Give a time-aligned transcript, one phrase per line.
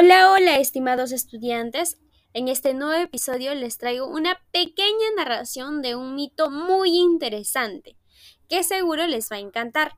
[0.00, 1.98] Hola, hola, estimados estudiantes.
[2.32, 7.96] En este nuevo episodio les traigo una pequeña narración de un mito muy interesante,
[8.48, 9.96] que seguro les va a encantar.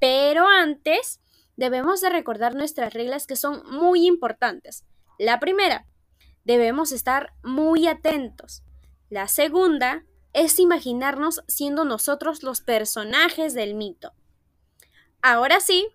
[0.00, 1.20] Pero antes,
[1.54, 4.84] debemos de recordar nuestras reglas que son muy importantes.
[5.20, 5.86] La primera,
[6.42, 8.64] debemos estar muy atentos.
[9.08, 10.02] La segunda
[10.32, 14.14] es imaginarnos siendo nosotros los personajes del mito.
[15.22, 15.86] Ahora sí,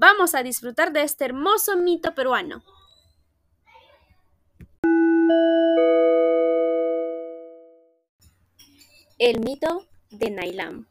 [0.00, 2.62] Vamos a disfrutar de este hermoso mito peruano.
[9.18, 10.86] El mito de Nailam.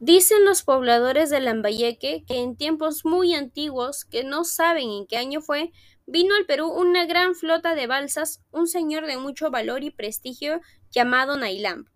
[0.00, 5.18] Dicen los pobladores de Lambayeque que en tiempos muy antiguos, que no saben en qué
[5.18, 5.70] año fue,
[6.06, 10.60] vino al Perú una gran flota de balsas, un señor de mucho valor y prestigio
[10.90, 11.86] llamado Nailam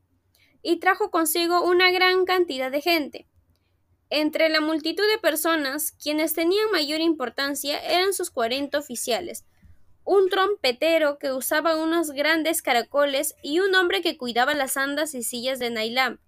[0.69, 3.29] y trajo consigo una gran cantidad de gente.
[4.11, 9.45] Entre la multitud de personas, quienes tenían mayor importancia eran sus cuarenta oficiales,
[10.03, 15.23] un trompetero que usaba unos grandes caracoles y un hombre que cuidaba las andas y
[15.23, 16.19] sillas de Nailam,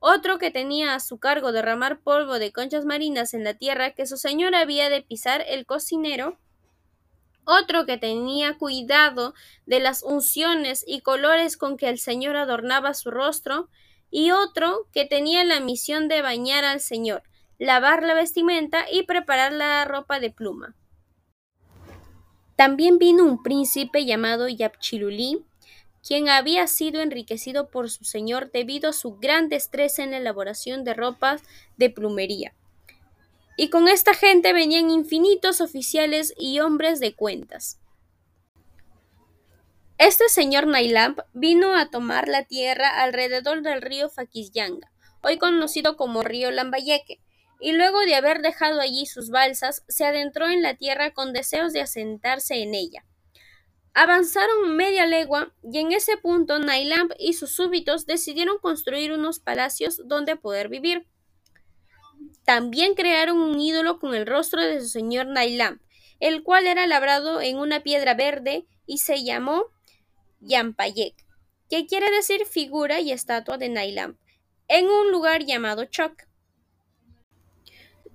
[0.00, 4.04] otro que tenía a su cargo derramar polvo de conchas marinas en la tierra que
[4.04, 6.38] su señor había de pisar el cocinero,
[7.44, 9.34] otro que tenía cuidado
[9.66, 13.68] de las unciones y colores con que el Señor adornaba su rostro,
[14.10, 17.22] y otro que tenía la misión de bañar al Señor,
[17.58, 20.76] lavar la vestimenta y preparar la ropa de pluma.
[22.56, 25.44] También vino un príncipe llamado Yapchilulí,
[26.06, 30.84] quien había sido enriquecido por su señor debido a su gran destreza en la elaboración
[30.84, 31.42] de ropas
[31.76, 32.54] de plumería
[33.56, 37.78] y con esta gente venían infinitos oficiales y hombres de cuentas.
[39.98, 44.90] Este señor Nailamp vino a tomar la tierra alrededor del río Faquisyanga,
[45.22, 47.20] hoy conocido como río Lambayeque,
[47.60, 51.72] y luego de haber dejado allí sus balsas, se adentró en la tierra con deseos
[51.72, 53.04] de asentarse en ella.
[53.94, 60.00] Avanzaron media legua y en ese punto Nailamp y sus súbitos decidieron construir unos palacios
[60.06, 61.06] donde poder vivir.
[62.44, 65.80] También crearon un ídolo con el rostro de su señor Nailam,
[66.20, 69.66] el cual era labrado en una piedra verde y se llamó
[70.40, 71.14] Yampayek,
[71.68, 74.18] que quiere decir figura y estatua de Nailam,
[74.68, 76.24] en un lugar llamado Chok.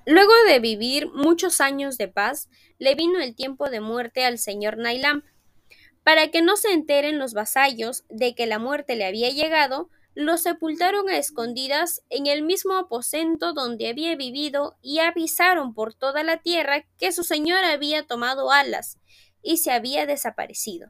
[0.06, 4.78] Luego de vivir muchos años de paz, le vino el tiempo de muerte al señor
[4.78, 5.24] Nailam.
[6.04, 10.38] Para que no se enteren los vasallos de que la muerte le había llegado, lo
[10.38, 16.38] sepultaron a escondidas en el mismo aposento donde había vivido y avisaron por toda la
[16.38, 18.98] tierra que su señor había tomado alas
[19.44, 20.88] y se había desaparecido.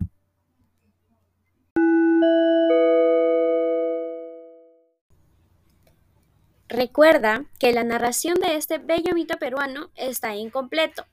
[6.69, 11.05] Recuerda que la narración de este bello mito peruano está incompleto.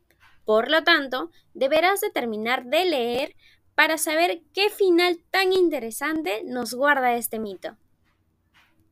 [0.45, 3.35] Por lo tanto, deberás de terminar de leer
[3.75, 7.77] para saber qué final tan interesante nos guarda este mito.